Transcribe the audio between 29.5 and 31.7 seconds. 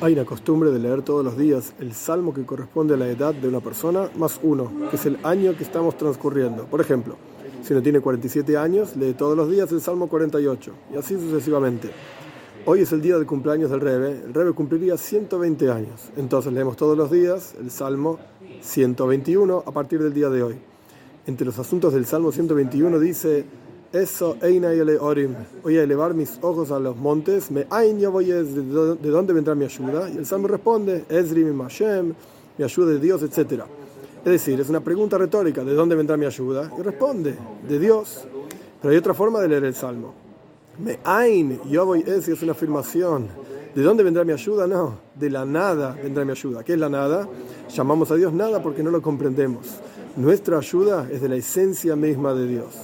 mi ayuda? Y el Salmo responde: Ezri mi